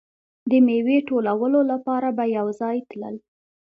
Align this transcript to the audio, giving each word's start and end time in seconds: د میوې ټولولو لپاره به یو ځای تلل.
د 0.49 0.51
میوې 0.67 0.97
ټولولو 1.09 1.59
لپاره 1.71 2.07
به 2.17 2.23
یو 2.37 2.47
ځای 2.61 2.77
تلل. 2.89 3.15